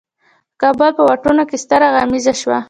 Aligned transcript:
د 0.03 0.03
کابل 0.61 0.89
په 0.97 1.01
واټونو 1.07 1.43
کې 1.49 1.57
ستره 1.63 1.87
غمیزه 1.95 2.33
شوه. 2.41 2.57